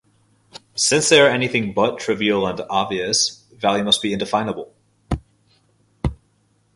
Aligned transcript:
Since 0.73 1.09
they 1.09 1.21
are 1.21 1.29
anything 1.29 1.73
but 1.75 1.99
trivial 1.99 2.47
and 2.47 2.59
obvious, 2.71 3.45
value 3.53 3.83
must 3.83 4.01
be 4.01 4.13
indefinable. 4.13 4.73